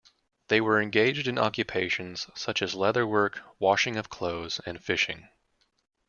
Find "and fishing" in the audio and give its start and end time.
4.65-5.29